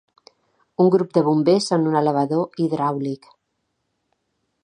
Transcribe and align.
Un 0.83 0.87
grup 0.95 1.11
de 1.17 1.23
bombers 1.27 1.67
en 1.77 1.85
un 1.91 1.99
elevador 2.01 2.63
hidràulic. 2.65 3.31